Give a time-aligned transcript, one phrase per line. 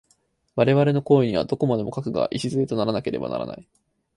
[0.55, 3.67] 我々の行為には、どこまでも過去が基とならなければならない。